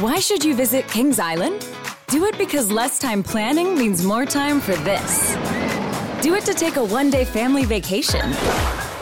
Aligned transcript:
Why 0.00 0.20
should 0.20 0.44
you 0.44 0.54
visit 0.54 0.86
Kings 0.88 1.18
Island? 1.18 1.66
Do 2.08 2.26
it 2.26 2.36
because 2.36 2.70
less 2.70 2.98
time 2.98 3.22
planning 3.22 3.78
means 3.78 4.04
more 4.04 4.26
time 4.26 4.60
for 4.60 4.76
this. 4.76 5.34
Do 6.20 6.34
it 6.34 6.44
to 6.44 6.52
take 6.52 6.76
a 6.76 6.84
one 6.84 7.08
day 7.08 7.24
family 7.24 7.64
vacation. 7.64 8.30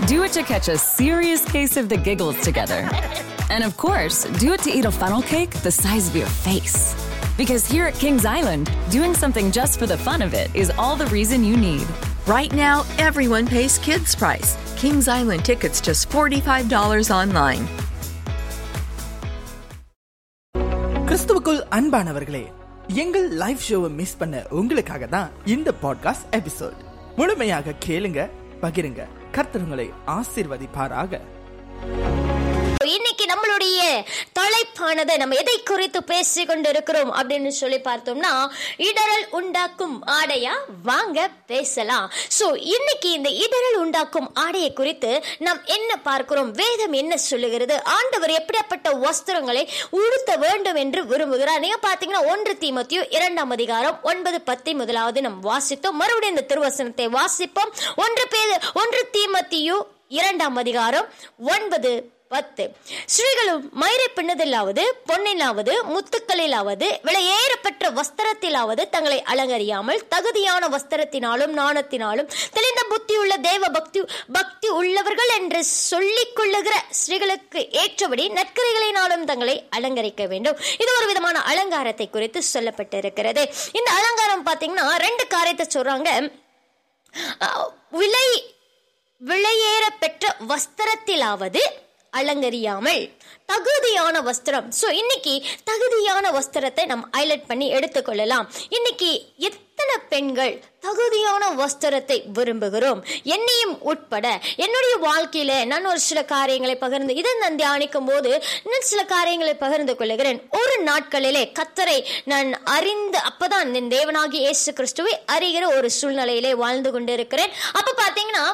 Do 0.07 0.23
it 0.23 0.31
to 0.35 0.45
catch 0.45 0.69
a 0.69 0.79
serious 0.79 1.45
case 1.45 1.77
of 1.77 1.89
the 1.89 1.97
giggles 1.97 2.41
together. 2.43 2.89
And 3.51 3.65
of 3.65 3.77
course, 3.77 4.27
do 4.39 4.53
it 4.53 4.61
to 4.61 4.71
eat 4.71 4.85
a 4.85 4.91
funnel 4.93 5.21
cake 5.23 5.51
the 5.51 5.71
size 5.73 6.09
of 6.09 6.15
your 6.15 6.29
face. 6.29 6.95
Because 7.37 7.67
here 7.67 7.87
at 7.87 7.95
Kings 7.95 8.25
Island, 8.25 8.71
doing 8.89 9.15
something 9.15 9.51
just 9.51 9.81
for 9.81 9.87
the 9.87 9.99
fun 9.99 10.23
of 10.23 10.33
it 10.33 10.55
is 10.55 10.71
all 10.79 10.95
the 10.95 11.07
reason 11.07 11.43
you 11.43 11.57
need. 11.57 11.89
Right 12.25 12.53
now, 12.53 12.85
everyone 12.99 13.49
pays 13.49 13.79
kids' 13.79 14.15
price. 14.15 14.57
Kings 14.77 15.09
Island 15.09 15.45
tickets 15.45 15.81
just 15.81 16.09
$45 16.09 17.11
online. 17.11 17.67
அன்பானவர்களே 21.75 22.53
எங்கள் 22.87 23.31
live 23.31 23.59
ஷோவை 23.69 23.89
miss 23.89 24.17
பண்ண 24.17 24.43
உங்களுக்காக 24.51 25.07
தான் 25.07 25.31
இந்த 25.45 25.73
podcast 25.83 26.25
episode 26.31 26.73
முழுமையாக 27.17 27.75
கேளுங்க 27.87 28.31
பகிருங்க. 28.63 29.05
கர்த்தருங்களை 29.33 29.91
ஆசிர்வதிப்பாராக. 30.07 31.21
நம்மளுடைய 33.35 33.81
தலைப்பானது 34.39 35.15
நம்ம 35.21 35.37
எதை 35.43 35.63
குறித்து 35.63 36.01
பேசிக் 36.11 36.49
கொண்டிருக்கிறோம் 36.49 37.11
அப்படின்னு 37.19 37.51
சொல்லி 37.61 37.79
பார்த்தோம்னா 37.87 38.33
இடரல் 38.89 39.25
உண்டாக்கும் 39.39 39.97
ஆடையா? 40.19 40.53
வாங்க 40.83 41.29
பேசலாம். 41.47 42.07
சோ 42.39 42.47
இன்னைக்கு 42.75 43.11
இந்த 43.11 43.31
இடரல் 43.45 43.79
உண்டாக்கும் 43.85 44.29
ஆடையை 44.35 44.73
குறித்து 44.73 45.11
நாம் 45.39 45.61
என்ன 45.77 45.97
பார்க்கிறோம்? 45.97 46.51
வேதம் 46.51 46.93
என்ன 46.93 47.17
சொல்லுகிறது? 47.17 47.83
ஆண்டவர் 47.97 48.35
எப்படியாப்பட்ட 48.41 48.91
வஸ்திரங்களை 49.07 49.65
உடுத்த 49.91 50.37
வேண்டும் 50.37 50.75
என்று 50.75 51.03
விரும்புகிறார். 51.07 51.63
நீங்க 51.67 51.81
பாத்தீங்கன்னா 51.89 52.23
ஒன்று 52.35 52.55
தீமத்தியும் 52.61 53.11
இரண்டாம் 53.11 53.51
அதிகாரம் 53.51 53.99
ஒன்பது 54.03 54.41
பத்தி 54.41 54.75
முதலாவது 54.75 55.21
நாம் 55.21 55.43
வாசித்தோம். 55.51 56.01
மறுபடியும் 56.03 56.37
இந்த 56.37 56.47
திருவசனத்தை 56.53 57.09
வாசிப்போம். 57.19 57.75
ஒன்று 57.97 58.27
பேர் 58.37 58.57
ஒன்று 58.75 59.03
தீமத்தியும் 59.19 59.85
இரண்டாம் 60.09 60.57
அதிகாரம் 60.57 61.07
ஒன்பது 61.55 61.93
பத்து. 62.35 62.65
ஸ்ரீகளும் 63.15 63.65
மயிரை 63.83 64.09
பின்னதிலாவது 64.19 64.85
பொன்னிலாவது 65.11 65.75
முத்துக்களிலாவது 65.95 66.89
விலையேறப்பெற்ற 67.07 67.91
வஸ்திரத்திலாவது 67.99 68.83
தங்களை 68.95 69.19
அலங்கரியாமல் 69.33 70.01
தகுதியான 70.15 70.63
வஸ்திரத்தினாலும் 70.75 71.53
நாணத்தினாலும் 71.61 72.31
தெளிந்த 72.57 72.83
புத்தியுள்ள 72.93 73.35
தேவ 73.49 73.69
பக்தி 73.77 74.01
பக்தி 74.39 74.69
உள்ளவர்கள் 74.81 75.33
என்று 75.39 75.61
சொல்லிக் 75.91 76.35
கொள்ளுகிற 76.39 76.75
ஸ்ரீகளுக்கு 77.01 77.61
ஏற்றபடி 77.83 78.25
நற்கரைகளினாலும் 78.39 79.27
தங்களை 79.31 79.57
அலங்கரிக்க 79.77 80.23
வேண்டும். 80.33 80.59
இது 80.83 80.91
ஒரு 80.99 81.07
விதமான 81.11 81.37
அலங்காரத்தை 81.51 82.07
குறித்து 82.11 82.41
சொல்லப்பட்டிருக்கிறது. 82.55 83.43
இந்த 83.79 83.89
அலங்காரம் 83.99 84.47
பார்த்தீங்கன்னா 84.49 84.87
ரெண்டு 85.07 85.27
காரியத்தை 85.35 85.67
சொல்றாங்க. 85.75 86.11
விலை 88.01 88.29
விலையேற 89.21 89.85
பெற்ற 90.03 90.25
வஸ்திரத்திலாவது 90.51 91.63
அலங்கரியாமல் 92.19 93.03
தகுதியான 93.47 94.17
வஸ்திரம். 94.21 94.67
ஸோ 94.81 94.89
இன்னைக்கு 94.93 95.35
தகுதியான 95.65 96.31
வஸ்திரத்தை 96.31 96.85
நம்ம 96.87 97.09
ஹைலைட் 97.19 97.47
பண்ணி 97.47 97.67
எடுத்துக்கொள்ளலாம் 97.73 98.47
இன்னைக்கு 98.69 99.11
எத்தனை 99.77 99.97
பெண்கள் 100.13 100.53
தகுதியான 100.85 101.45
வஸ்திரத்தை 101.61 102.17
விரும்புகிறோம்? 102.37 102.99
என்னையும் 103.35 103.73
உட்பட 103.91 104.27
என்னுடைய 104.65 104.95
வாழ்க்கையில 105.05 105.53
நான் 105.71 105.89
ஒரு 105.93 106.01
சில 106.07 106.21
காரியங்களை 106.33 106.75
பகிர்ந்து 106.83 107.13
இதை 107.21 107.33
நான் 107.43 107.59
தியானிக்கும் 107.61 108.09
போது 108.11 108.31
நான் 108.71 108.87
சில 108.91 109.01
காரியங்களை 109.13 109.55
பகிர்ந்து 109.63 109.95
கொள்கிறேன். 110.01 110.39
ஒரு 110.61 110.75
நாட்களிலே 110.89 111.43
கத்தரை 111.59 111.97
நான் 112.33 112.51
அறிந்து 112.77 113.21
அப்பதான் 113.31 113.73
என் 113.81 113.91
தேவனாகி 113.97 114.39
இயேசு 114.45 114.73
கிறிஸ்துவை 114.81 115.15
அறிகிற 115.37 115.65
ஒரு 115.79 115.91
சூழ்நிலையிலே 115.99 116.53
வாழ்ந்து 116.63 116.93
கொண்டிருக்கிறேன். 116.97 117.55
அப்ப 117.79 117.95
பாத்தீங்கன்னா 118.03 118.45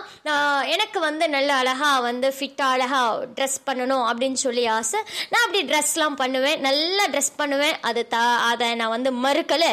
எனக்கு 0.77 1.01
வந்து 1.09 1.29
நல்ல 1.37 1.51
அழகா 1.63 1.91
வந்து 2.09 2.31
ஃபிட்டா 2.39 2.69
அழகா 2.77 3.03
ட்ரெஸ் 3.37 3.59
பண்ணணும் 3.69 4.07
அப்படின்னு 4.13 4.41
சொல்லி 4.47 4.65
ஆசை. 4.79 5.03
நான் 5.33 5.45
அப்படி 5.45 5.63
ட்ரெஸ்லாம் 5.73 6.19
பண்ணுவேன். 6.23 6.59
நல்லா 6.69 7.07
ட்ரெஸ் 7.17 7.33
பண்ணுவேன். 7.43 7.77
அது 7.91 8.05
தா 8.17 8.25
அதை 8.53 8.71
நான் 8.83 8.95
வந்து 8.97 9.13
மறுக்கல. 9.27 9.67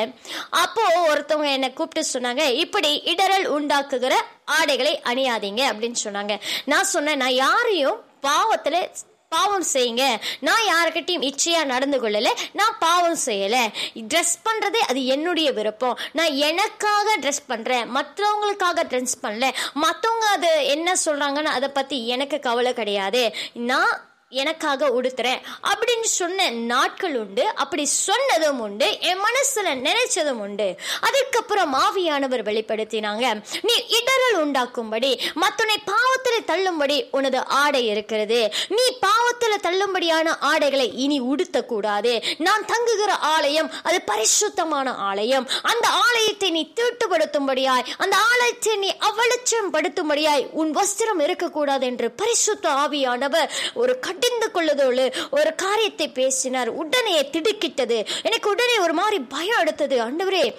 அப்போ 0.65 0.83
ஒருத்தவங்க 1.13 1.36
என்னை 1.43 1.73
கூப்பிட்டு 1.73 2.19
சொன்னாங்க 2.19 2.53
இப்படி 2.53 3.01
இடரல் 3.05 3.45
உண்டாக்குகிற 3.45 4.13
ஆடைகளை 4.45 5.01
அணியாதீங்க 5.03 5.61
அப்படின்னு 5.69 5.95
சொன்னாங்க. 6.03 6.39
நான் 6.65 6.83
சொன்னேன் 6.83 7.17
நான் 7.17 7.33
யாரையும் 7.33 8.01
பாவத்துல 8.21 8.87
பாவம் 9.29 9.63
செய்யுங்க. 9.73 10.17
நான் 10.39 10.61
யாருக்கிட்டையும் 10.61 11.31
இச்சையா 11.31 11.65
நடந்து 11.65 12.01
கொள்ளல. 12.01 12.29
நான் 12.53 12.75
பாவம் 12.79 13.17
செய்யல. 13.25 13.67
ட்ரெஸ் 13.93 14.35
பண்றதே 14.45 14.75
அது 14.75 15.05
என்னுடைய 15.05 15.51
விருப்பம். 15.51 15.99
நான் 16.13 16.33
எனக்காக 16.33 17.17
ட்ரெஸ் 17.17 17.47
பண்றேன். 17.47 17.95
மற்றவங்களுக்காக 17.95 18.83
ட்ரெஸ் 18.83 19.23
பண்ணல. 19.23 19.53
மற்றவங்க 19.81 20.25
அது 20.31 20.65
என்ன 20.65 20.93
சொல்றாங்கன்னு 21.05 21.43
அதை 21.43 21.69
பத்தி 21.69 22.07
எனக்கு 22.07 22.39
கவலை 22.39 22.73
கிடையாது. 22.73 23.35
நான் 23.53 24.15
எனக்காக 24.29 24.89
உடுத்துறேன் 24.89 25.41
அப்படின்னு 25.63 26.03
சொன்ன 26.03 26.49
நாட்கள் 26.49 27.17
உண்டு. 27.17 27.45
அப்படி 27.55 27.85
சொன்னதும் 27.85 28.59
உண்டு. 28.59 29.01
என் 29.01 29.17
மனசுல 29.17 29.87
நினைச்சதும் 29.87 30.41
உண்டு. 30.45 30.75
அதுக்கப்புறம் 31.01 31.73
ஆவியானவர் 31.73 32.43
வெளிப்படுத்தினாங்க. 32.49 33.41
நீ 33.61 33.87
இடரல் 33.87 34.35
உண்டாக்கும்படி 34.35 35.21
மத்தனை 35.33 35.75
பாவத்துல 35.85 36.35
தள்ளும்படி 36.45 37.07
உனது 37.11 37.45
ஆடை 37.45 37.87
இருக்கிறது. 37.87 38.53
நீ 38.67 38.99
பாவத்துல 38.99 39.53
தள்ளும்படியான 39.63 40.35
ஆடைகளை 40.39 40.93
இனி 40.93 41.19
உடுத்த 41.19 41.63
கூடாது 41.63 42.23
நான் 42.37 42.65
தங்குகிற 42.65 43.15
ஆலயம் 43.15 43.71
அது 43.83 44.01
பரிசுத்தமான 44.01 44.95
ஆலயம். 44.95 45.49
அந்த 45.63 45.87
ஆலயத்தை 45.87 46.51
நீ 46.51 46.73
தீட்டுப்படுத்தும்படியாய் 46.75 47.85
அந்த 47.97 48.17
ஆலயத்தை 48.17 48.75
நீ 48.75 48.97
அவலட்சம் 48.99 49.73
படுத்தும்படியாய் 49.73 50.49
உன் 50.51 50.75
வஸ்திரம் 50.75 51.21
இருக்கக்கூடாது 51.21 51.85
என்று 51.85 52.11
பரிசுத்த 52.11 52.69
ஆவியானவர் 52.69 53.49
ஒரு 53.73 53.99
கடிந்து 54.19 54.49
கொள்ளுதோடு 54.53 55.13
ஒரு 55.31 55.55
காரியத்தை 55.55 56.09
பேசினார். 56.09 56.67
உடனே 56.67 57.29
திடுக்கிட்டது. 57.29 58.07
எனக்கு 58.23 58.49
உடனே 58.49 58.77
ஒரு 58.77 58.93
மாதிரி 58.93 59.19
பயம் 59.19 59.59
எடுத்தது 59.59 59.97
ஆண்டவரே 60.05 60.55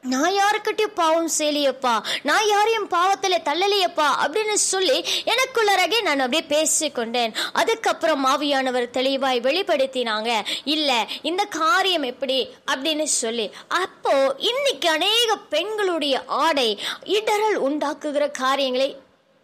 நான் 0.00 0.32
யாருக்கிட்டையும் 0.32 0.94
பாவம் 0.94 1.30
செய்யலையப்பா. 1.38 2.02
நான் 2.22 2.46
யாரையும் 2.46 2.88
பாவத்தில் 2.88 3.44
தள்ளலையப்பா 3.44 4.08
அப்படின்னு 4.22 4.52
சொல்லி 4.52 5.04
எனக்குள்ளரகே 5.24 6.02
நான் 6.02 6.20
அப்படியே 6.20 6.44
பேசிக்கொண்டேன். 6.48 7.34
அதுக்கப்புறம் 7.52 8.26
மாவியானவர் 8.26 8.90
தெளிவாய் 8.90 9.40
வெளிப்படுத்தினாங்க. 9.40 10.42
இல்லை 10.64 10.96
இந்த 11.22 11.44
காரியம் 11.44 12.02
எப்படி 12.02 12.48
அப்படின்னு 12.74 13.02
சொல்லி. 13.02 13.50
அப்போ 13.68 14.34
இன்னைக்கு 14.38 14.88
அநேக 14.88 15.36
பெண்களுடைய 15.36 16.24
ஆடை 16.26 16.80
இடரல் 17.04 17.58
உண்டாக்குகிற 17.68 18.30
காரியங்களை 18.30 18.96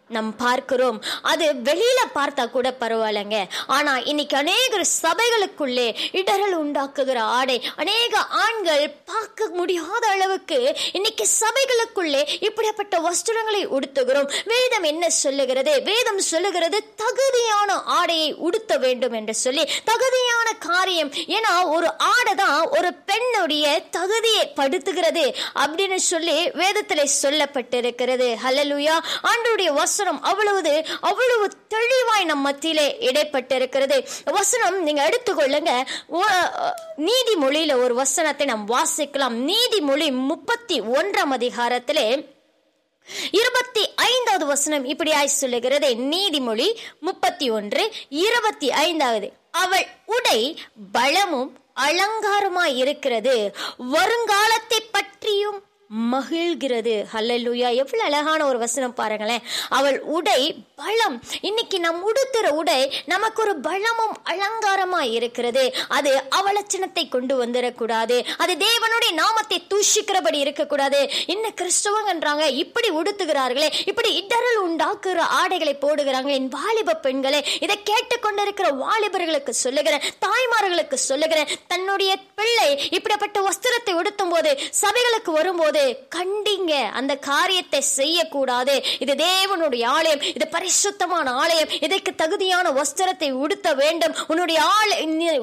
நம் 0.07 0.35
பார்க்கிறோம். 0.35 1.03
அது 1.21 1.53
வெளியில 1.53 1.99
பார்த்தா 2.15 2.49
கூட 2.49 2.75
பரவாயில்லைங்க. 2.79 3.47
ஆனா 3.67 3.97
இன்னைக்கு 3.97 4.37
அநேக 4.37 4.81
சபைகளுக்குள்ளே 5.01 5.85
இடரல் 6.11 6.55
உண்டாக்குகிற 6.63 7.17
ஆடை 7.17 7.65
அநேக 7.75 8.17
ஆண்கள் 8.17 8.95
பார்க்க 9.05 9.47
முடியாத 9.47 10.07
அளவுக்கு 10.07 10.77
இன்னைக்கு 10.91 11.27
சபைகளுக்குள்ளே 11.39 12.21
இப்படிப்பட்ட 12.39 12.99
வஸ்திரங்களை 12.99 13.63
உடுத்துகிறோம். 13.77 14.31
வேதம் 14.45 14.83
என்ன 14.83 15.09
சொல்லுகிறது? 15.09 15.81
வேதம் 15.81 16.19
சொல்லுகிறது 16.19 16.93
தகுதியான 16.95 17.73
ஆடையை 17.73 18.33
உடுத்த 18.33 18.77
வேண்டும் 18.77 19.11
என்று 19.11 19.33
சொல்லி 19.33 19.65
தகுதியான 19.83 20.53
காரியம். 20.59 21.09
ஏன்னா 21.09 21.67
ஒரு 21.67 21.97
ஆடை 21.97 22.35
தான் 22.35 22.69
ஒரு 22.69 22.93
பெண்ணுடைய 23.13 23.81
தகுதியை 23.95 24.43
படுத்துகிறது 24.55 25.23
அப்படின்னு 25.55 25.95
சொல்லி 25.95 26.49
வேதத்திலே 26.49 27.05
சொல்லப்பட்டிருக்கிறது. 27.21 28.27
ஹலலுயா 28.43 28.95
ஆண்டுடைய 29.31 29.73
வசனம் 29.73 30.21
அவ்வளவு 30.21 30.85
அவ்வளவு 31.01 31.45
தெளிவாய் 31.67 32.25
நம் 32.25 32.39
மத்தியிலே 32.39 32.97
இடைப்பட்டிருக்கிறது. 32.99 33.97
வசனம் 34.23 34.83
நீங்க 34.83 35.01
எடுத்துக்கொள்ளுங்க. 35.09 35.71
நீதிமொழியில 36.97 37.75
ஒரு 37.83 37.93
வசனத்தை 37.95 38.47
நாம் 38.47 38.67
வாசிக்கலாம். 38.69 39.37
நீதிமொழி 39.49 40.11
முப்பத்தி 40.11 40.81
ஒன்றாம் 40.81 41.33
அதிகாரத்திலே 41.37 42.07
இருபத்தி 43.31 43.83
ஐந்தாவது 43.95 44.45
வசனம் 44.45 44.85
இப்படியாய் 44.85 45.37
சொல்லுகிறது. 45.41 45.87
நீதிமொழி 46.13 46.67
முப்பத்தி 46.99 47.49
ஒன்று 47.49 47.83
இருபத்தி 48.09 48.71
ஐந்தாவது. 48.71 49.29
அவள் 49.51 49.87
உடை 50.05 50.61
பலமும் 50.91 51.51
அலங்காரமாய் 51.77 52.75
இருக்கிறது 52.75 53.35
வருங்காலத்தை 53.93 54.79
பற்றியும் 54.91 55.59
மகிழ்கிறது. 56.11 56.93
ஹல்லலுயா 57.13 57.69
எவ்வளவு 57.81 58.03
அழகான 58.03 58.45
ஒரு 58.45 58.57
வசனம் 58.57 58.93
பாருங்களேன். 58.93 59.43
அவள் 59.69 59.97
உடை 60.01 60.41
பலம் 60.75 61.21
இன்னைக்கு 61.41 61.79
நம் 61.79 61.99
உடுத்துற 62.09 62.47
உடை 62.49 63.03
நமக்கு 63.05 63.41
ஒரு 63.41 63.53
பலமும் 63.55 64.15
அலங்காரமா 64.31 65.01
இருக்கிறது. 65.17 65.63
அது 65.87 66.11
அவலட்சணத்தை 66.39 67.09
கொண்டு 67.09 67.33
வந்துடக்கூடாது 67.45 68.17
அது 68.37 68.55
தேவனுடைய 68.65 69.11
நாமத்தை 69.13 69.57
தூஷிக்கிறபடி 69.73 70.39
இருக்கக்கூடாது. 70.45 71.01
இன்னும் 71.25 71.57
கிறிஸ்தவங்கன்றாங்க 71.61 72.47
இப்படி 72.63 72.89
உடுத்துகிறார்களே 72.89 73.69
இப்படி 73.85 74.11
இடரல் 74.21 74.59
உண்டாக்குற 74.65 75.19
ஆடைகளை 75.41 75.75
போடுகிறாங்க. 75.81 76.29
என் 76.39 76.49
வாலிப 76.57 76.95
பெண்களே 76.95 77.41
இதை 77.59 77.77
கேட்டுக்கொண்டிருக்கிற 77.91 78.67
வாலிபர்களுக்கு 78.83 79.49
சொல்லுகிறேன் 79.49 80.03
தாய்மார்களுக்கு 80.25 80.99
சொல்லுகிறேன் 81.09 81.51
தன்னுடைய 81.67 82.11
பிள்ளை 82.35 82.69
இப்படிப்பட்ட 82.89 83.39
வஸ்திரத்தை 83.49 83.93
உடுத்தும் 84.01 84.29
போது 84.29 84.51
சபைகளுக்கு 84.81 85.31
வரும்போது 85.31 85.72
கண்டிங்க. 86.15 86.73
அந்த 86.99 87.13
காரியத்தை 87.29 87.81
செய்யக்கூடாது. 87.81 88.75
இது 88.99 89.13
தேவனுடைய 89.13 89.85
ஆலயம். 89.85 90.21
இது 90.21 90.47
பரிசுத்தமான 90.47 91.31
ஆலயம். 91.31 91.69
இதற்கு 91.79 92.15
தகுதியான 92.15 92.71
வஸ்திரத்தை 92.79 93.31
உடுத்த 93.31 93.73
வேண்டும். 93.73 94.15
உன்னுடைய 94.27 94.59
ஆள் 94.63 94.93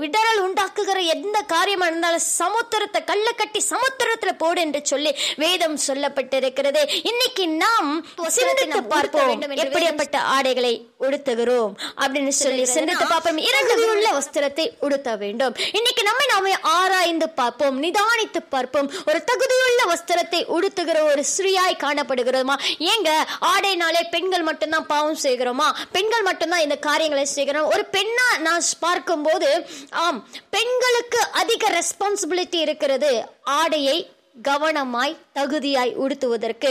இடரல் 0.06 0.42
உண்டாக்குகிற 0.46 0.98
எந்த 1.14 1.40
காரியமா 1.54 1.86
இருந்தாலும் 1.86 2.26
சமுத்திரத்தை 2.38 3.04
கல்ல 3.04 3.28
கட்டி 3.32 3.62
சமுத்திரத்துல 3.70 4.32
போடு 4.38 4.60
என்று 4.60 4.80
சொல்லி 4.84 5.12
வேதம் 5.36 5.78
சொல்லப்பட்டிருக்கிறது. 5.86 6.82
இன்னைக்கு 7.02 7.48
நாம் 7.48 7.90
சிந்தித்து 8.26 8.82
பார்ப்போம். 8.82 9.40
எப்படிப்பட்ட 9.64 10.18
ஆடைகளை 10.18 10.74
உடுத்துகிறோம் 11.00 11.72
அப்படின்னு 12.02 12.28
சொல்லி 12.28 12.64
சிந்தித்து 12.64 13.06
பார்ப்போம். 13.06 13.38
இரண்டு 13.50 13.74
உள்ள 13.90 14.08
வஸ்திரத்தை 14.18 14.66
உடுத்த 14.80 15.16
வேண்டும். 15.16 15.54
இன்னைக்கு 15.72 16.02
நம்மை 16.02 16.26
நாமே 16.32 16.54
ஆராய்ந்து 16.60 17.28
பார்ப்போம். 17.28 17.82
நிதானித்து 17.82 18.40
பார்ப்போம். 18.48 18.88
ஒரு 19.06 19.18
தகுதியுள்ள 19.30 19.80
வஸ்திரத்தை 20.20 20.40
உடுத்துகிற 20.56 21.02
ஒரு 21.02 21.24
ஸ்ரீயாய் 21.36 21.82
காணப்படுகிறோமா? 21.82 22.54
ஏங்க 22.78 23.10
ஆடைனாலே 23.40 24.02
பெண்கள் 24.10 24.42
மட்டும்தான் 24.42 24.86
பாவம் 24.86 25.18
செய்கிறோமா? 25.22 25.68
பெண்கள் 25.92 26.22
மட்டும்தான் 26.22 26.60
இந்த 26.60 26.76
காரியங்களை 26.76 27.24
செய்கிறோம்? 27.24 27.66
ஒரு 27.66 27.84
பெண்ணா 27.92 28.38
நான் 28.38 28.62
பார்க்கும்போது 28.78 29.66
ஆம் 29.90 30.28
பெண்களுக்கு 30.50 31.20
அதிக 31.32 31.72
ரெஸ்பான்சிபிலிட்டி 31.78 32.60
இருக்கிறது. 32.66 33.12
ஆடையை 33.42 34.10
கவனமாய் 34.48 35.16
தகுதியாய் 35.34 35.94
உடுத்துவதற்கு. 35.94 36.70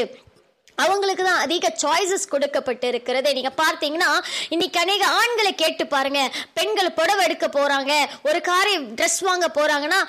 அவங்களுக்கு 0.83 1.23
தான் 1.29 1.43
அதிக 1.45 1.73
சாய்ஸஸ் 1.83 2.31
கொடுக்கப்பட்டு 2.33 2.87
இருக்கிறது 2.93 3.29
நீங்க 3.37 3.51
பார்த்தீங்கன்னா 3.61 4.09
இன்னைக்கு 4.55 4.79
அநேக 4.83 5.03
ஆண்களை 5.19 5.53
கேட்டு 5.63 5.85
பாருங்க. 5.93 6.21
பெண்கள் 6.57 6.95
புடவை 6.99 7.23
எடுக்க 7.27 7.47
போறாங்க. 7.59 7.93
ஒரு 8.29 8.41
காரை 8.49 8.73
ட்ரெஸ் 8.99 9.21
வாங்க 9.29 9.47
போறாங்கன்னா 9.59 10.01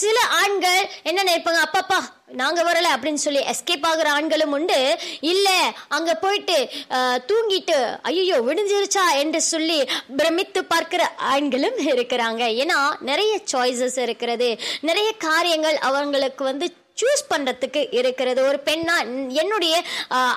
சில 0.00 0.18
ஆண்கள் 0.40 0.82
என்ன 1.10 1.18
நினைப்பாங்க? 1.28 1.60
அப்பப்பா 1.68 2.00
நாங்க 2.40 2.60
வரல 2.66 2.90
அப்படின்னு 2.94 3.22
சொல்லி 3.24 3.40
எஸ்கேப் 3.52 3.86
ஆகுற 3.88 4.08
ஆண்களும் 4.18 4.54
உண்டு. 4.56 4.78
இல்ல 5.32 5.48
அங்க 5.96 6.10
போயிட்டு 6.22 6.56
தூங்கிட்டு 7.30 7.78
ஐயோ 8.10 8.38
விடிஞ்சிருச்சா? 8.48 9.04
என்று 9.22 9.40
சொல்லி 9.52 9.78
பிரமித்து 10.18 10.60
பார்க்கிற 10.72 11.02
ஆண்களும் 11.32 11.78
இருக்கிறாங்க. 11.94 12.42
ஏன்னா 12.62 12.78
நிறைய 13.10 13.32
சாய்ஸஸ் 13.52 13.98
இருக்கிறது. 14.06 14.48
நிறைய 14.90 15.10
காரியங்கள் 15.26 15.78
அவங்களுக்கு 15.90 16.44
வந்து 16.50 16.68
சூஸ் 17.02 17.24
பண்றதுக்கு 17.32 17.82
இருக்கிறது. 18.00 18.40
ஒரு 18.48 18.60
பெண்ணா 18.70 18.96
என்னுடைய 19.40 19.74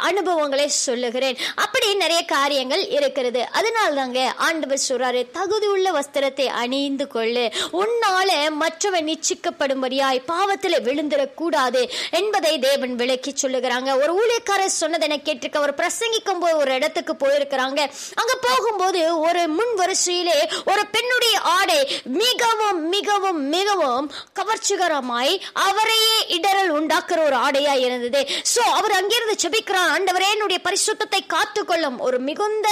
அனுபவங்களை 0.10 0.68
சொல்லுகிறேன். 0.68 1.38
அப்படி 1.66 1.88
நிறைய 2.04 2.22
காரியங்கள் 2.36 2.84
இருக்கிறது. 2.98 3.42
அதனால 3.60 3.94
தாங்க 4.00 4.20
ஆண்டவர் 4.48 4.86
சொல்றாரு 4.90 5.22
தகுதி 5.38 5.68
உள்ள 5.76 5.88
வஸ்திரத்தை 5.98 6.48
அணிந்து 6.62 7.08
கொள்ளு. 7.16 7.46
உன்னால 7.82 8.32
மற்றவன் 8.62 9.08
நிச்சிக்கப்படும்படியாய் 9.12 10.22
பாவத்தில் 10.32 10.84
விழுந்துடக்கூடாது 10.88 11.82
என்பதை 12.20 12.54
தேவன் 12.60 12.96
விளக்கி 13.02 13.32
சொல்லுகிறாங்க. 13.36 13.90
ஒரு 14.02 14.12
ஊழியக்காரர் 14.20 14.80
சொன்னதை 14.82 15.10
என 15.10 15.22
கேட்டிருக்க 15.26 15.58
ஒரு 15.66 15.74
பிரசங்கிக்கும் 15.80 16.42
போது 16.44 16.58
ஒரு 16.64 16.72
இடத்துக்கு 16.80 17.14
போயிருக்கிறாங்க. 17.24 17.80
அங்க 18.22 18.34
போகும்போது 18.48 19.02
ஒரு 19.28 19.42
முன் 19.58 19.74
வரிசையிலே 19.82 20.38
ஒரு 20.72 20.82
பெண்ணுடைய 20.94 21.15
ஆடை 21.66 21.78
மிகவும் 22.22 22.80
மிகவும் 22.96 23.40
மிகவும் 23.56 24.08
கவர்ச்சிகரமாய் 24.40 25.34
அவரையே 25.66 26.18
இடரல் 26.38 26.72
உண்டாக்குற 26.78 27.20
ஒரு 27.28 27.38
ஆடையா 27.46 27.74
இருந்தது. 27.86 28.22
சோ 28.54 28.62
அவர் 28.78 28.96
அங்கிருந்து 29.00 29.36
செபிக்கிறார் 29.44 29.92
ஆண்டவரே 29.96 30.28
என்னுடைய 30.36 30.60
பரிசுத்தத்தை 30.68 31.22
காத்துக்கொள்ளும் 31.34 31.98
ஒரு 32.08 32.20
மிகுந்த 32.30 32.68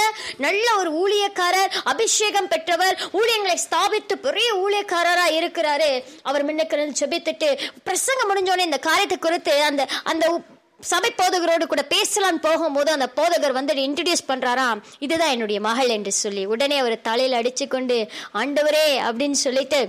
நல்ல 0.46 0.66
ஒரு 0.80 0.92
ஊழியக்காரர் 1.02 1.74
அபிஷேகம் 1.92 2.50
பெற்றவர் 2.54 2.96
ஊழியங்களை 3.20 3.56
ஸ்தாபித்து 3.66 4.16
பெரிய 4.26 4.48
ஊழியக்காரரா 4.64 5.26
இருக்கிறாரு. 5.40 5.90
அவர் 6.22 6.46
முன்னுக்கு 6.48 6.90
செபித்துட்டு 7.02 7.50
பிரசங்கம் 7.88 8.30
முடிஞ்சோடனே 8.30 8.68
இந்த 8.70 8.82
காரியத்தை 8.88 9.18
குறித்து 9.18 9.54
அந்த 9.70 9.82
அந்த 10.12 10.26
சபை 10.84 11.10
போதகரோடு 11.12 11.64
கூட 11.66 11.82
பேசலான்னு 11.90 12.40
போகும்போது 12.40 12.90
அந்த 12.92 13.06
போதகர் 13.16 13.52
வந்து 13.52 13.74
இன்ட்ரடியூஸ் 13.84 14.28
பண்ணுறாராம் 14.28 14.82
இதுதான் 14.98 15.30
என்னுடைய 15.30 15.60
மகள் 15.60 15.88
என்று 15.88 16.12
சொல்லி 16.14 16.44
உடனே 16.46 16.78
அவர் 16.78 16.96
தலையில் 17.00 17.32
அடித்து 17.32 17.66
கொண்டு 17.68 17.98
ஆண்டவரே 18.34 18.86
அப்படின்னு 19.06 19.38
சொல்லிட்டு 19.44 19.80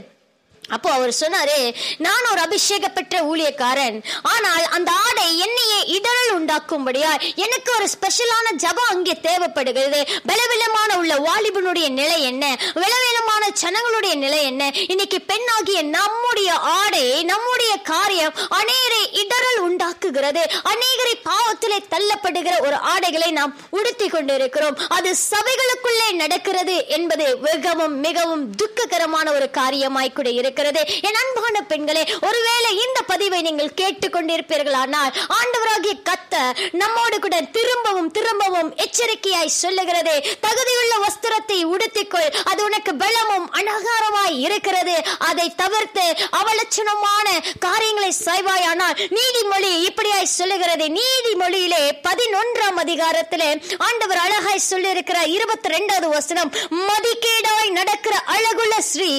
அப்போ 0.70 0.90
அவர் 0.92 1.14
சொன்னாரு 1.20 1.76
நான் 1.98 2.30
ஒரு 2.32 2.42
அபிஷேக 2.42 2.88
பெற்ற 2.88 3.22
ஊழியக்காரன். 3.22 3.98
ஆனால் 4.22 4.66
அந்த 4.78 4.92
ஆடை 4.92 5.26
என்னையே 5.40 5.80
இடரல் 5.98 6.34
உண்டாக்கும்படியா 6.38 7.12
எனக்கு 7.36 7.72
ஒரு 7.76 7.88
ஸ்பெஷலான 7.96 8.54
ஜபம் 8.56 8.92
அங்கே 8.94 9.16
தேவைப்படுகிறது. 9.20 10.00
பலவீனமான 10.26 10.98
உள்ள 10.98 11.16
வாலிபனுடைய 11.16 11.90
நிலை 11.90 12.24
என்ன? 12.24 12.58
விலவீனமான 12.74 13.50
ஜனங்களுடைய 13.62 14.16
நிலை 14.16 14.44
என்ன? 14.44 14.72
இன்னைக்கு 14.88 15.22
பெண்ணாகிய 15.22 15.82
நம்முடைய 15.82 16.54
ஆடை 16.54 17.24
நம்முடைய 17.24 17.74
காரியம் 17.78 18.34
அநேகரை 18.60 19.04
இடரல் 19.22 19.60
உண்டாக்குகிறது. 19.60 20.44
அநேகரை 20.72 21.14
பாவத்திலே 21.30 21.80
தள்ளப்படுகிற 21.94 22.56
ஒரு 22.68 22.76
ஆடைகளை 22.76 23.32
நாம் 23.32 23.56
உடுத்தி 23.70 24.08
கொண்டிருக்கிறோம். 24.08 24.80
அது 24.90 25.16
சபைகளுக்குள்ளே 25.32 26.12
நடக்கிறது 26.14 26.88
என்பது 26.88 27.38
மிகவும் 27.38 28.00
மிகவும் 28.00 28.56
துக்ககரமான 28.56 29.32
ஒரு 29.32 29.50
காரியமாய் 29.54 30.14
கூட 30.14 30.30
இருக்கு. 30.30 30.55
இருக்கிறது 30.56 30.82
என் 31.08 31.18
அன்பான 31.22 31.62
பெண்களே 31.72 32.04
ஒருவேளை 32.28 32.70
இந்த 32.86 33.00
பதிவை 33.12 33.40
நீங்கள் 33.48 33.76
கேட்டுக்கொண்டிருப்பீர்களானால் 33.80 35.12
ஆண்டவராகிய 35.38 35.94
கத்த 36.10 36.36
நம்மோடு 36.82 37.18
கூட 37.26 37.36
திரும்பவும் 37.58 38.12
திரும்பவும் 38.18 38.70
எச்சரிக்கையாய் 38.84 39.58
சொல்லுகிறது. 39.62 40.14
தகுதியுள்ள 40.46 40.94
வஸ்திரத்தை 41.06 41.58
உடுத்திக்கொள். 41.74 42.30
அது 42.52 42.62
உனக்கு 42.68 42.92
பலமும் 43.04 43.48
அனகாரமாய் 43.60 44.38
இருக்கிறது. 44.48 44.96
அதை 45.30 45.48
தவிர்த்து 45.62 46.06
அவலட்சணமான 46.40 47.28
காரியங்களை 47.66 48.12
செய்வாயானால் 48.28 49.00
நீதிமொழி 49.18 49.72
இப்படியாய் 49.90 50.34
சொல்லுகிறது. 50.38 50.88
நீதிமொழியிலே 51.00 51.84
பதினொன்றாம் 52.08 52.80
அதிகாரத்திலே 52.86 53.52
ஆண்டவர் 53.90 54.24
அழகாய் 54.26 54.68
சொல்லியிருக்கிற 54.72 55.20
இருபத்தி 55.36 55.74
ரெண்டாவது 55.76 56.10
வசனம் 56.18 56.54
மதிக்கேடாய் 56.88 57.76
நடக்கிற 57.80 58.16
அழகுள்ள 58.36 58.76
ஸ்ரீ 58.92 59.12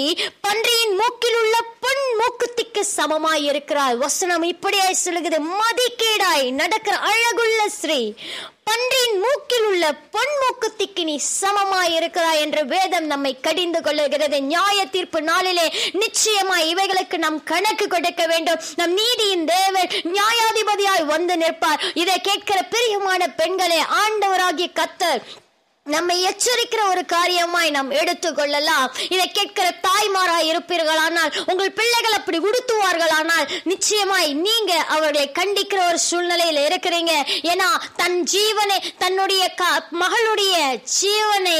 பன்றியின் 0.47 0.97
மூக்கில் 1.27 1.45
உள்ள 1.45 1.59
பொன் 1.85 2.03
மூக்குத்திக்கு 2.19 2.83
சமமாய் 2.97 3.45
இருக்கிறாய். 3.51 3.95
வசனம் 3.95 4.45
இப்படியாய் 4.45 5.03
சொல்லுகிறது. 5.05 5.45
மதிக்கேடாய் 5.61 6.45
நடக்கிற 6.51 6.95
அழகுள்ள 7.09 7.61
ஸ்ரீ 7.67 7.99
பன்றியின் 8.65 9.19
மூக்கில் 9.25 9.65
உள்ள 9.65 9.85
பொன் 10.15 10.35
மூக்குத்திக்கு 10.41 11.03
நீ 11.05 11.17
சமமாய் 11.41 11.95
இருக்கிறாய் 11.99 12.41
என்ற 12.41 12.63
வேதம் 12.63 13.09
நம்மை 13.13 13.33
கடிந்து 13.41 13.81
கொள்ளுகிறது. 13.81 14.39
நியாய 14.41 14.87
தீர்ப்பு 14.87 15.23
நாளிலே 15.23 15.67
நிச்சயமாய் 15.93 16.69
இவைகளுக்கு 16.75 17.19
நாம் 17.19 17.41
கணக்கு 17.53 17.87
கொடுக்க 17.87 18.27
வேண்டும். 18.27 18.63
நம் 18.77 18.93
நீதியின் 18.93 19.45
தேவர் 19.45 19.95
நியாயாதிபதியாய் 20.15 21.11
வந்து 21.15 21.37
நிற்பார். 21.37 21.83
இதை 21.95 22.21
கேட்கிற 22.21 22.61
பிரியமான 22.63 23.29
பெண்களே 23.43 23.81
ஆண்டவராகிய 24.03 24.71
கத்தர் 24.81 25.23
நம்மை 25.95 26.17
எச்சரிக்கிற 26.29 26.81
ஒரு 26.89 27.03
காரியமாய் 27.13 27.71
நாம் 27.71 27.91
எடுத்துக்கொள்ளலாம். 27.91 28.87
இதை 29.09 29.31
கேட்கிற 29.31 29.67
தாய்மாராய் 29.87 30.49
இருப்பீர்களானால் 30.53 31.35
உங்கள் 31.51 31.73
பிள்ளைகள் 31.73 32.19
அப்படி 32.19 32.39
உடுத்துவார்களானால் 32.39 33.51
நிச்சயமாய் 33.65 34.31
நீங்க 34.47 34.73
அவர்களை 34.77 35.31
கண்டிக்கிற 35.39 35.81
ஒரு 35.87 35.99
சூழ்நிலையில 36.11 36.65
இருக்கிறீங்க. 36.71 37.13
ஏன்னா 37.53 37.69
தன் 37.97 38.19
ஜீவனை 38.33 38.79
தன்னுடைய 38.99 39.55
மகளுடைய 40.03 40.57
ஜீவனை 41.01 41.59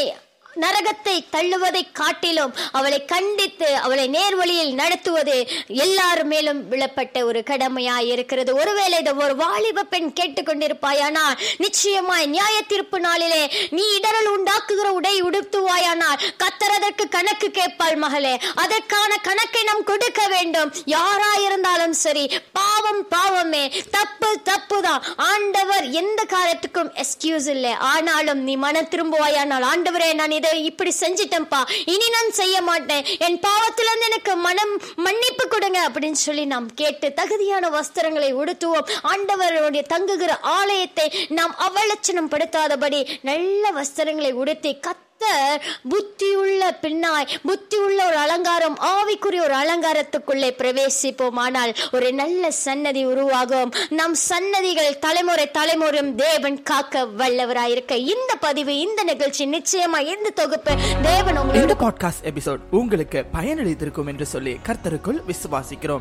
நரகத்தை 0.65 1.17
தள்ளுவதை 1.35 1.83
காட்டிலும் 2.01 2.53
அவளை 2.79 3.01
கண்டித்து 3.13 3.69
அவளை 3.85 4.07
நேர்வழியில் 4.17 4.75
நடத்துவது 4.81 5.37
எல்லார் 5.85 6.23
மேலும் 6.33 6.61
விழப்பட்ட 6.69 7.25
ஒரு 7.29 7.41
கடமையாய் 7.51 8.09
இருக்கிறது. 8.15 8.51
ஒருவேளை 8.61 8.99
இதை 9.03 9.13
ஒரு 9.25 9.37
வாலிப 9.43 9.85
பெண் 9.93 10.11
கேட்டுக்கொண்டிருப்பாயானால் 10.21 11.39
நிச்சயமாய் 11.65 12.27
நியாய 12.35 12.57
தீர்ப்பு 12.73 13.01
நாளிலே 13.01 13.43
நீ 13.77 13.85
இடரல் 13.99 14.31
உண்டாக்குகிற 14.37 14.89
உடை 14.99 15.15
உடுத்துவாயானால் 15.29 16.23
கத்தரதற்கு 16.43 17.05
கணக்கு 17.17 17.51
கேட்பாள் 17.59 17.97
மகளே. 18.05 18.35
அதற்கான 18.55 19.11
கணக்கை 19.29 19.63
நாம் 19.71 19.85
கொடுக்க 19.91 20.21
வேண்டும். 20.35 20.73
யாராயிருந்தாலும் 20.97 21.97
சரி 22.05 22.25
பாவம் 22.53 23.03
பாவமே. 23.09 23.65
தப்பு 23.91 24.31
தப்பு 24.51 24.79
தான் 24.83 25.05
ஆண்டவர் 25.31 25.85
எந்த 26.03 26.21
காலத்துக்கும் 26.35 26.93
எக்ஸ்கியூஸ் 27.03 27.49
இல்லை. 27.55 27.73
ஆனாலும் 27.93 28.43
நீ 28.49 28.57
மன 28.65 28.83
திரும்புவாயானால் 28.93 29.67
ஆண்டவரே 29.73 30.11
நான் 30.21 30.37
இதை 30.39 30.46
இப்படி 30.53 30.95
செஞ்சிட்டேன்ப்பா. 31.01 31.71
இனி 31.85 32.09
நான் 32.09 32.31
செய்ய 32.31 32.63
மாட்டேன். 32.63 33.05
என் 33.19 33.41
பாவத்திலிருந்து 33.41 34.05
எனக்கு 34.05 34.37
மனம் 34.37 34.81
மன்னிப்பு 34.97 35.49
கொடுங்க 35.49 35.89
அப்படின்னு 35.89 36.13
சொல்லி 36.13 36.45
நாம் 36.45 36.75
கேட்டு 36.75 37.13
தகுதியான 37.13 37.69
வஸ்திரங்களை 37.69 38.35
உடுத்துவோம். 38.35 38.91
ஆண்டவருடைய 39.03 39.83
தங்குகிற 39.83 40.39
ஆலயத்தை 40.39 41.27
நாம் 41.29 41.57
அவலட்சணம் 41.59 42.31
படுத்தாதபடி 42.31 43.19
நல்ல 43.23 43.71
வஸ்திரங்களை 43.71 44.33
உடுத்தி 44.33 44.79
புத்தி 45.19 45.65
புத்தியுள்ள 45.89 46.79
பின்னாய் 46.81 47.27
புத்தியுள்ள 47.45 48.07
ஒரு 48.07 48.17
அலங்காரம் 48.17 48.79
ஆவிக்குரிய 48.79 49.41
ஒரு 49.41 49.55
அலங்காரத்துக்குள்ளே 49.55 50.51
பிரவேசிப்போமானால் 50.59 51.77
ஒரு 51.93 52.13
நல்ல 52.13 52.51
சன்னதி 52.51 53.05
உருவாகும். 53.05 53.73
நம் 53.89 54.15
சன்னதிகள் 54.15 54.99
தலைமுறை 54.99 55.51
தலைமுறையும் 55.51 56.15
தேவன் 56.15 56.63
காக்க 56.63 57.07
வல்லவராயிருக்க 57.19 57.93
இந்த 57.93 58.35
பதிவு 58.41 58.79
இந்த 58.79 59.03
நிகழ்ச்சி 59.03 59.47
நிச்சயமா 59.47 59.99
இந்த 59.99 60.31
தொகுப்பு 60.31 60.75
தேவன் 61.03 61.39
உங்களோட 61.39 61.55
இந்த 61.55 61.75
பாட்காஸ்ட் 61.75 62.25
எபிசோட் 62.25 62.61
உங்களுக்கு 62.71 63.25
பயனளித்திருக்கும் 63.33 64.07
என்று 64.07 64.27
சொல்லி 64.27 64.57
கர்த்தருக்குள் 64.67 65.23
விசுவாசிக்கிறோம். 65.29 66.01